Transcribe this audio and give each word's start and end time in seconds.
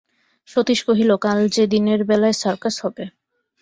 সতীশ 0.49 0.79
কহিল, 0.87 1.11
কাল 1.17 1.39
যে 1.55 1.63
দিনের 1.73 2.01
বেলায় 2.09 2.35
সার্কাস 2.41 2.75
হবে। 2.83 3.03